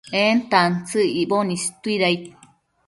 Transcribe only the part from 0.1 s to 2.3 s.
en tantsëc icboc istuidaid